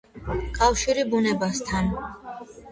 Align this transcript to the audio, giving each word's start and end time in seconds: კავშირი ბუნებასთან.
კავშირი 0.55 1.05
ბუნებასთან. 1.13 1.95